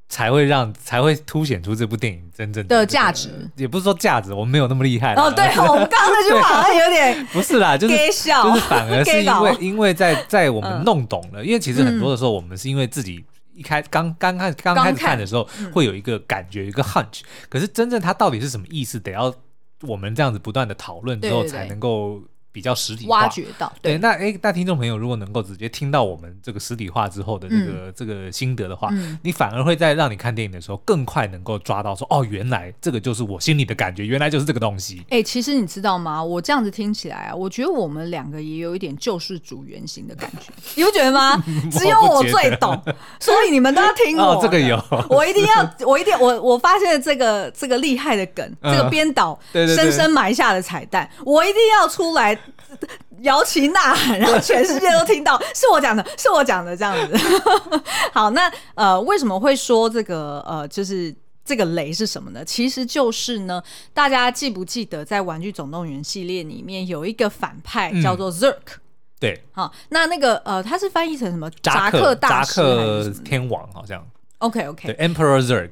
[0.09, 3.49] 才会让才会凸显出这部电影真正的价值。
[3.55, 5.13] 也不是说价值，我们没有那么厉害。
[5.15, 13.25] 哦，对，我们刚刚那句话好像有点 不是啦，就是就是反而是因为因为在在我们弄懂了，因为其实很多的时候我们是因为自己。
[13.53, 19.33] 一开刚刚开刚开始看的时候，会有一个感觉，一个 hunch，可是真正它到底是什么意思，得要
[19.81, 22.21] 我们这样子不断的讨论之后，才能够。
[22.57, 35.05] 比较实体化挖掘到，对，对那哎，那听众朋友如果能够直接听到我们这个实体化之后的这个、嗯、这个心得的话，嗯、你反而会在让你看电影的时候更快能够抓到说，哦，原来这个就是我心里的感觉，原来就是这个东西。
[35.09, 36.23] 哎，其实你知道吗？
[36.23, 41.37] 我这样子听起来啊，我觉得我们两个也有一点救世主原型的感觉， 你不觉得吗？
[41.71, 42.81] 只有我最懂，
[43.19, 44.23] 所以你们都要听我。
[44.23, 52.35] 哦，这个有， 我一定要，我一定，我我发现了这个这个厉害的梗，嗯、这个编导深深埋下的彩蛋，我一定要出来。
[53.21, 57.17] 摇旗呐喊，然后全世界都听到，是我讲的，是我讲的，这样子。
[58.13, 62.45] 好，那呃，为什么会说这个呃，就是这个雷是什么呢？
[62.45, 63.62] 其实就是呢，
[63.93, 68.81] 大家记不记得在《玩具总动员》系列里面有一个反派叫做 Zerk？、嗯、
[69.19, 71.49] 对，好，那那个呃，他是翻译成什么？
[71.63, 74.05] 扎克大师，扎克天王，好像。
[74.39, 75.71] OK OK，对，Emperor Zurg。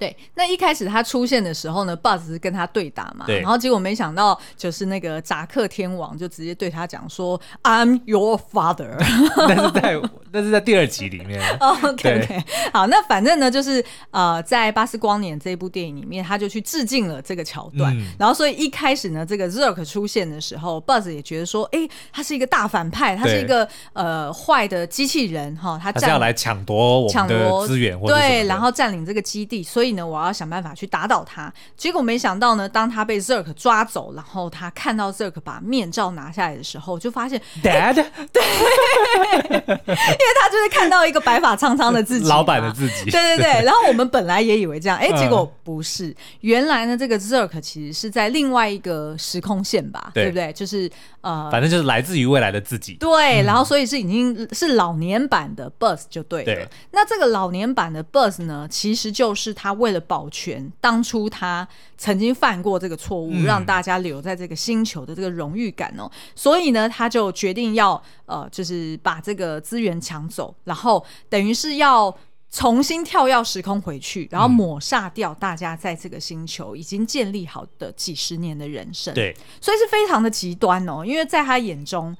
[0.00, 8.96] 对，那一开始他出现的时候呢，Buzz 是跟他对打嘛，对然后结果没想到就是那个扎克天王就直接对他讲说，I'm your father。
[9.46, 10.00] 那是在
[10.32, 11.38] 那是在第二集里面。
[11.58, 29.89] OK OK，对好，那反正呢就是呃，在《巴斯光年》这部电影里面，他就去致敬了这个桥段，嗯、然后所以一开始呢，这个 Zerk 出现的时候，Buzz 也觉得说，哎，他是一个大反派，他是一个呃坏的机器人哈，他是要来抢夺我们的资源或，对，然后占领这个基地，所以。
[29.92, 31.52] 呢，我要想办法去打倒他。
[31.76, 39.76] 结果没想到呢，当他被 Zerk 抓走，然后他看到 Zerk 把面罩拿下来的时候，就发现 Dad，对，因为
[40.40, 43.10] 他就是看到一个白发苍苍的自己，老板的自己。
[43.10, 43.64] 对对对。
[43.64, 46.14] 然后我们本来也以为这样，哎，结果不是。
[46.42, 50.10] 原来呢，这个 Zerk 其实是在另外一个时空线吧？
[50.14, 50.52] 对不对？
[50.52, 50.90] 就是
[51.22, 52.94] 呃，反正就是来自于未来的自己。
[52.94, 56.68] 对，然后所以是已经是老年版的 Buzz 就对了。
[56.92, 59.79] 那这个老年版的 Buzz 呢，其实就是他。
[59.80, 61.66] 为了保全当初他
[61.96, 72.16] 曾经犯过这个错误，嗯、让大家留在这个星球的这个荣誉感哦，所以呢，他就决定要呃，就是把这个资源抢走，然后等于是要
[72.50, 79.12] 重新跳跃时空回去，然后抹杀掉大家在这个星球已经建立好的几十年的人生。
[79.14, 82.16] 对，所以是非常的极端哦，因为在他眼中。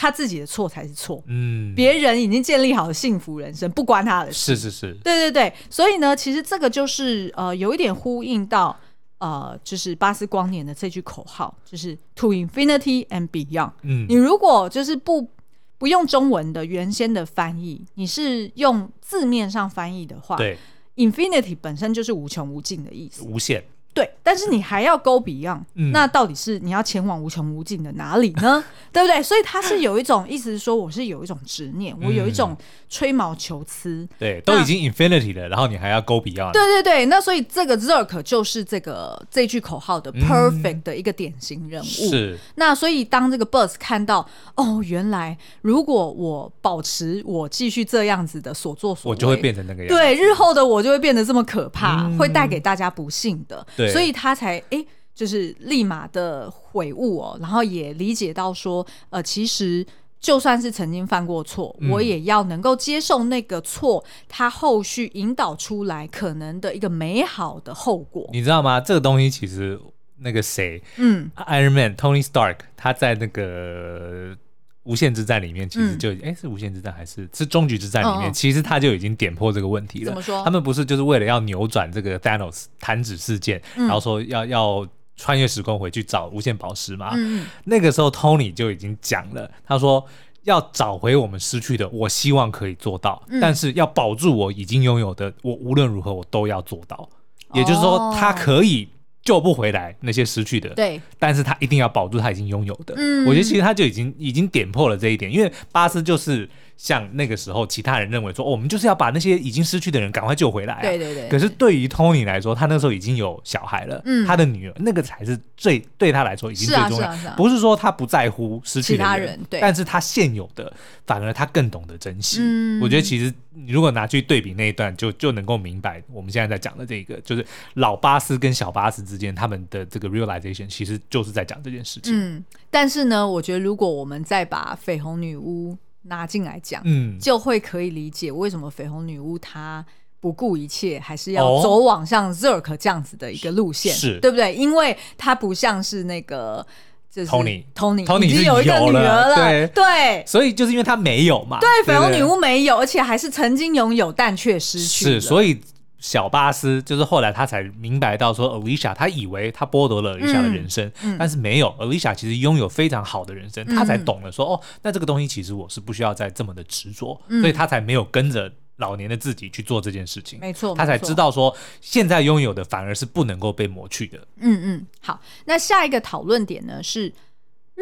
[0.00, 4.56] 他自己的错才是错，嗯，别人已经建立好了幸福人生，不关他的事。
[4.56, 8.74] 是是是，对对对，所以呢，其实这个就是呃，有一点呼应到
[9.18, 13.72] 呃，就是巴斯光年的这句口号，就是 To Infinity and Beyond。
[13.82, 15.28] 嗯，你如果就是不
[15.76, 20.56] 不用中文的原先的翻译，你是用字面上翻译的话，对
[20.96, 23.62] ，Infinity 本身就是无穷无尽的意思，无限。
[23.92, 28.62] 对，但是你还要 go beyond，嗯，那到底是你要前往无穷无尽的哪里呢？
[28.92, 29.20] 对不对？
[29.22, 32.56] 所以他是有一种意思是说，我是有一种执念，我有一种
[32.88, 34.08] 吹毛求疵。
[34.18, 36.52] 对，都已经 infinity 了，然后你还要 go beyond。
[36.52, 41.84] 对对对，那所以这个 Zerk 就是这个这句口号的 perfect 的一个典型人物。
[41.84, 42.38] 是。
[42.54, 49.94] 那所以当这个 Buzz 看到，哦，原来如果我保持我继续这样子的所作所为，我就会变成那个样子。
[49.94, 53.66] 对，日后的我就会变得这么可怕，会带给大家不幸的。
[53.80, 59.86] 对所以他才哎、欸，就是立马的悔悟哦，然后也理解到说，呃，其实
[60.20, 68.28] 就算是曾经犯过错，嗯、我也要能够接受那个错，他后续引导出来可能的一个美好的后果。
[68.32, 68.80] 你知道吗？
[68.80, 69.80] 这个东西其实
[70.18, 74.36] 那个谁，嗯，Iron Man Tony Stark，他在那个。
[74.84, 80.06] 无限之战里面其实就哎、嗯、是无限之战还是是终局之战里面，哦哦其实他就已经点破这个问题了。
[80.06, 80.42] 怎么说？
[80.42, 87.10] 他们不是就是为了要扭转这个 Thanos 弹指事件，嗯、然后说要要穿越时空回去找无限宝石吗？
[87.14, 90.04] 嗯、那个时候 Tony 就已经讲了，他说
[90.44, 97.08] 要找回我们失去的，我希望可以做到，嗯、但是要保住我已经拥有的，我无论如何我都要做到。
[97.52, 98.88] 也就是说，他可以
[99.22, 102.94] 救不回来那些失去的，对，但是他一定要保住他已经拥有的。
[102.96, 106.48] 嗯，我觉得其实他就已经已经点破了这一点，因为巴斯就是。
[106.82, 110.80] 像那个时候，其他人认为说，哦，我们就是要把那些已经失去的人赶快救回来啊。
[110.80, 111.28] 对对对。
[111.28, 117.00] 可是对于 Tony 来说，他那时候已经有小孩了，嗯，他的女儿那个才是最对他来说已经最重要。
[117.00, 117.34] 是啊是啊。
[117.36, 119.60] 不是说他不在乎失去的人，其他人，对。
[119.60, 120.72] 但是他现有的，
[121.06, 122.38] 反而他更懂得珍惜。
[122.40, 122.80] 嗯。
[122.80, 132.14] 我觉得其实你如果拿去对比那一段，就就能够明白我们现在在讲的这个，就是老巴斯跟小巴斯之间他们的这个 realization，其实就是在讲这件事情。
[132.16, 132.42] 嗯。
[132.70, 135.76] 但是呢，我觉得如果我们再把绯红女巫。
[136.02, 139.84] 拿进来讲，嗯，就会可以理解为什么绯红女巫她
[140.20, 144.18] 不顾一切，还是要走往像 Zerk 这样子的一个路线，是。
[144.20, 144.54] 对不对？
[144.54, 146.66] 因为她不像是那个
[147.10, 149.66] 就是 Tony，Tony 已经有一个女儿了，对。
[149.68, 155.60] 对，所以就是因为她没有嘛，对，绯红女巫没有，而且还是曾经拥有但却失去，是所以。
[156.00, 174.18] 小巴斯就是后来他才明白到说，Alicia 他以为他剥夺了 Alicia 的人生，嗯嗯、但是没有，Alicia 其实拥有非常好的人生，嗯、他才懂了说，哦，那这个东西其实我是不需要再这么的执着，嗯、所以他才没有跟着老年的自己去做这件事情，没错，他才知道说，现在拥有的反而是不能够被抹去的。
[174.38, 177.12] 嗯嗯，好，那下一个讨论点呢是。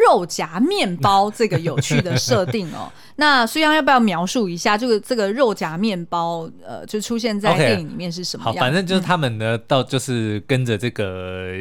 [0.07, 6.49] 肉夹面包这个有趣的设定哦， 那苏央要不要描述一下这个这个肉夹面包？
[6.65, 11.53] 呃，就出现在电影里面是什么样？Okay, 好，反正就是他们呢，到就是跟着这个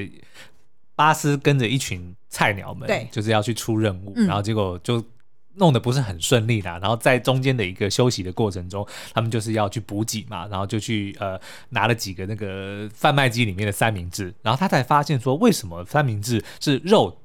[0.96, 5.04] 巴斯，跟着一群菜鸟们，对，就是要去出任务，然后结果就
[5.56, 6.78] 弄得不是很顺利啦。
[6.80, 17.18] 然后在中间的一个休息的过程中，他们就是要去补给嘛，然后就去呃拿了几个那个贩卖机里面的三明治，然后他才发现说，为什么三明治是肉？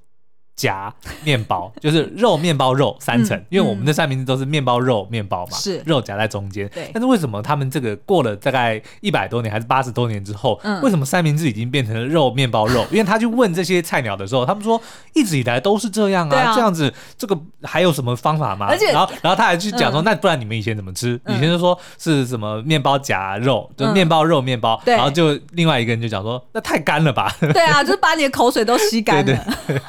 [0.63, 0.95] 夹
[1.25, 6.69] 面包 就是肉面包肉三层，嗯、因为我们的三明治都是面包肉面包嘛，是肉夹在中间。
[6.69, 12.87] 对，但是为什么他们这个过了大概一百多年还是八十多年之后，嗯、为什么三明治已经变成了肉面包肉？
[12.93, 14.81] 因为他去问这些菜鸟的时候，他们说
[15.15, 18.67] 一直以来都是这样啊，啊这样子这个还有什么方法吗？
[18.69, 21.21] 而且然后然后他还去讲说，嗯、那不然你们以前怎么吃？
[21.27, 27.35] 以前就说是什么面包夹肉，就面包肉面包，嗯、然后就另外一个人就讲说，那太干了吧？
[27.41, 29.23] 对啊，就是把你的口水都吸干了。
[29.25, 29.37] 对
[29.67, 29.83] 对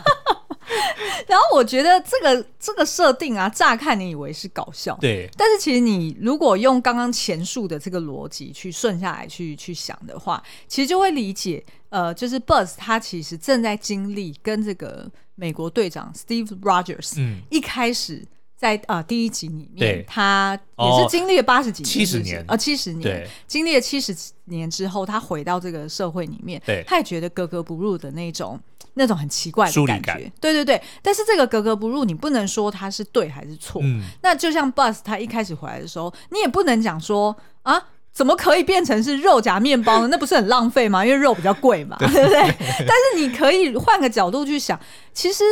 [1.27, 5.29] 然后我觉得这个这个设定啊，乍看你以为是搞笑，对。
[5.37, 18.25] 但是其实你如果用刚刚前述的这个逻辑去顺下来去去想的话，其实就会理解，呃，就是 Buzz 他其实正在经历跟这个美国队长 Steve Rogers，嗯，一开始
[18.63, 28.59] 在啊、呃、第一集里面，他也是经历了八十几年，七十年啊七十年，经历了七十年之后，他回到这个社会里面，他也觉得格格不入的那种。
[28.95, 33.81] 那种很奇怪的感觉，感对对对，但是这个格格不入，你不能说它是对还是错。
[33.83, 40.09] 嗯，那就像 Buzz 他一开始回来的时候，你也不能讲说啊，怎么可以变成是肉夹面包呢？
[40.11, 41.03] 那不是很浪费吗？
[41.03, 42.55] 因为肉比较贵嘛，对不对，对？
[42.85, 44.79] 但是你可以换个角度去想，
[45.11, 45.43] 其实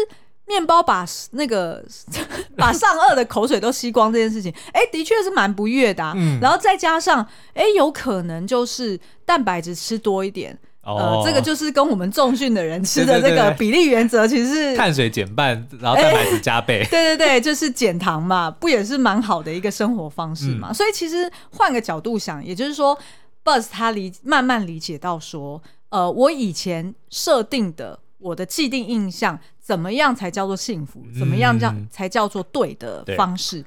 [0.48, 1.84] 面包把那个
[2.58, 6.14] 把上颚的口水都吸光这件事情，哎，的确是蛮不悦的啊。
[6.16, 10.58] 嗯，然后再加上，哎，有可能就是蛋白质吃多一点。
[10.84, 16.84] 呃，这个就是跟我们重训的人吃的这个比例原则，其实是碳水减半，然后蛋白质加倍。
[16.90, 20.74] 对对对，就是减糖嘛，不也是蛮好的一个生活方式嘛？
[20.74, 22.98] 所以其实换个角度想，也就是说
[23.46, 31.02] ，Buzz 他理慢慢理解到说，呃，我以前设定的我的既定印象，怎么样才叫做幸福？
[31.18, 33.64] 怎么样叫才叫做对的方式？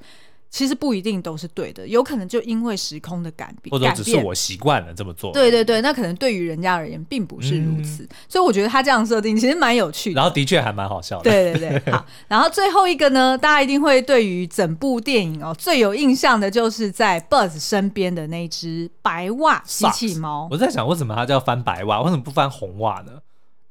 [0.47, 5.33] 其实不一定都是对的，有可能就因为时空的改变，或者只是我习惯了这么做。
[5.33, 11.23] 对对对，那可能对于人家而言并不是如此，嗯、所以我觉得他这样设定其实蛮有趣的，然后的确还蛮好笑的。
[11.29, 20.47] 对对对，好，然后最后一个呢，大家一定会对于整部电影哦最有印象的就是在 Buzz 身边的那只白袜机器猫。
[20.49, 22.01] 我在想，为什么它叫翻白袜？
[22.03, 23.11] 为什么不翻红袜呢？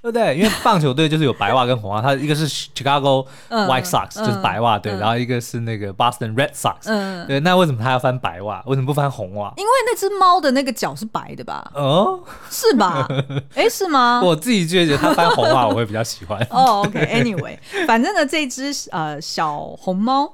[0.05, 0.37] 对不对？
[0.37, 6.75] 因为棒球队就是有白袜跟红袜，它一个是 Chicago White Sox，就是白袜队，然后一个是那个 Boston Red Sox。
[6.85, 8.63] 嗯，对，那为什么它要翻白袜？
[8.67, 9.51] 为什么不翻红袜？
[9.57, 11.73] 因为那只猫的那个脚是白的吧？
[11.75, 13.09] 哦，是吧？
[13.57, 14.21] 哎，是吗？
[14.23, 16.39] 我自己觉得它翻红袜我会比较喜欢。
[16.51, 20.31] 哦，OK，Anyway，反正呢，这只呃小红猫。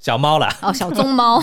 [0.00, 1.42] 小猫啦，哦，小棕猫，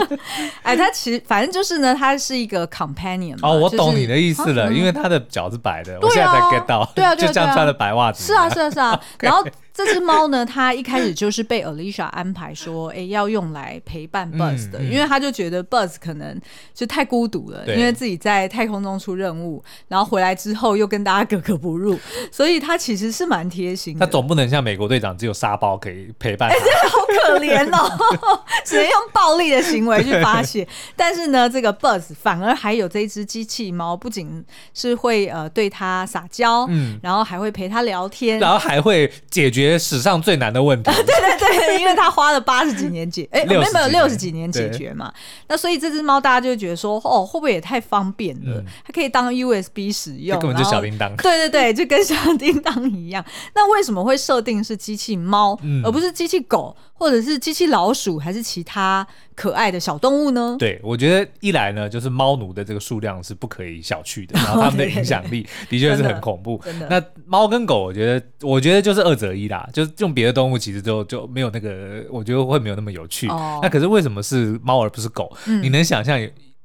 [0.64, 3.36] 哎，它其实反正就是呢，它是一个 companion。
[3.42, 8.24] 哦，我懂你的意思了，因为它的脚是白的，我现在才 get 到，对啊，就这样穿的白袜子。
[8.24, 8.98] 是啊，是啊，是啊。
[9.20, 14.90] 然后这只猫呢，它一开始就是被 Alicia 安排说，哎，要用来陪伴 Buzz 的，嗯。
[14.90, 16.38] 嗯、因为他就觉得 Buzz 可能
[16.74, 17.76] 就太孤独了，对。
[17.76, 21.98] 因为自己在太空中出任务，然后回来之后又跟大家格格不入，
[22.30, 24.04] 所以他其实是蛮贴心的。
[24.04, 30.66] 他总不能像美国队长只有沙包可以陪伴，哎，真的好可怜哦， 只能用暴力的行为去发泄。
[30.96, 34.44] 但是呢，这个 Buzz 反而还有这一只机器猫，不仅
[34.74, 40.90] 是会呃对他撒娇，嗯，然后还会陪他聊天，然后还会解决史上最难的问题。
[40.90, 45.12] 对对对， 因为他花了八十几年解，哎，没有没有六十几年解决嘛。
[45.48, 48.58] 那所以这只猫大家就觉得说，哦，会不会也太方便了？
[48.58, 51.14] 嗯、它可以当 USB 使用，根本就小叮当。
[51.16, 53.24] 对对对，就跟小叮当一样。
[53.54, 56.76] 那为什么会设定是机器猫，嗯、而不是机器狗？
[57.00, 60.54] 或者是机器老鼠，还是其他可爱的小动物呢？
[60.58, 66.60] 对，我觉得一来呢，就是猫奴的这个数量是不可以小觑的， 然后他们的影响力的确是很恐怖。
[66.90, 73.26] 那猫跟狗，我觉得，我觉得就是二择一啦，就是用别的动物，其实就就没有那个，我觉得会没有那么有趣。
[73.28, 75.34] 哦、那可是为什么是猫而不是狗？
[75.46, 76.20] 嗯、你能想象？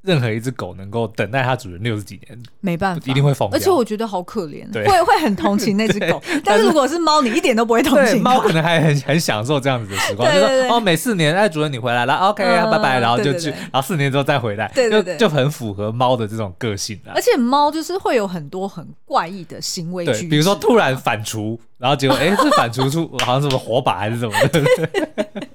[0.06, 3.58] 任何一只狗能够等待它主人六十几年，没办法，一定会疯掉。
[3.58, 6.22] 而且我觉得好可怜，会会很同情那只狗。
[6.46, 8.22] 但是如果是猫，你一点都不会同情。
[8.22, 17.00] 猫可能还很很享受这样子的时光，就说哦，每四年，哎，主人你回来了，OK，拜拜，然后就去，然后四年之后再回来，就就很符合猫的这种个性。
[17.14, 24.64] 而且猫就是会有很多很怪异的行为对，比如说突然反刍，然后结果哎，是反刍出 好像是什么火把还是什么的。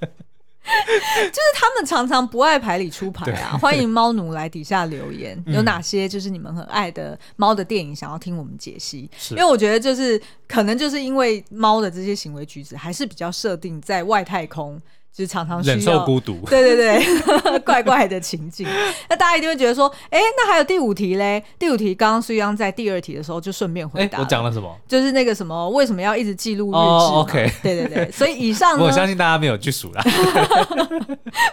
[1.29, 3.57] 就是他们常常不爱牌里出牌啊！
[3.57, 9.09] 欢迎猫奴来底下留言，有哪些就是你们很爱的猫的电影，想要听我们解析？
[9.17, 14.81] 是因为我觉得就是可能就是因为猫的这些行为举止，还是比较设定在外太空。
[15.13, 18.65] 就是常常忍受孤独，对 对对， 怪怪的情境。
[19.09, 21.43] 那大家一定会觉得说，哎，那还有第五题嘞？
[21.59, 24.19] 第五题刚刚苏央在第二题的时候就顺便回答。
[24.19, 24.73] 我讲了什么？
[24.87, 28.11] 就是那个什么，为什么要一直记录日志？OK，对对对。
[28.11, 30.01] 所以以上，我相信大家没有去数啦。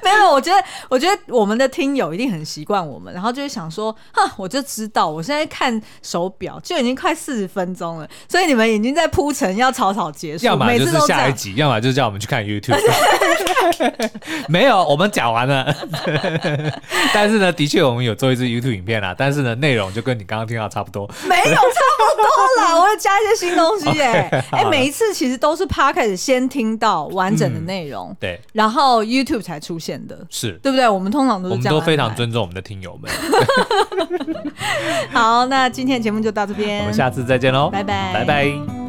[0.04, 12.78] 没有，我觉得，我觉得我们的听友一定很习惯我们，然后就会想说，哈，我就知道，我现在看手表就已经快四十分钟了，所以你们已经在铺陈要草草结束，要么就是下一集，要么就是叫我们去看 YouTube。
[14.48, 15.74] 没有，我们讲完了。
[17.12, 19.14] 但是呢，的确我们有做一支 YouTube 影片啦。
[19.16, 21.08] 但是呢，内容就跟你刚刚听到差不多。
[21.28, 24.04] 没有，差不多啦，我会加一些新东西耶。
[24.50, 30.88] 哎 Okay,、欸，每一次其实都是 Podcast 先听到完整的内容，嗯，对，然后 YouTube 才出现的，是对不对？
[30.88, 33.10] 我们通常都是这样，我们都非常尊重我们的听友们。
[35.12, 38.87] 好，那今天的节目就到这边，我们下次再见喽，拜拜，拜拜。